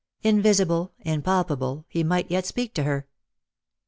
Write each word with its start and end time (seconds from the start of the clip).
Invisible, 0.23 0.93
impalpable, 1.01 1.85
he 1.87 2.03
might 2.03 2.31
yet 2.31 2.47
speak 2.47 2.73
to 2.73 2.81
her. 2.81 3.05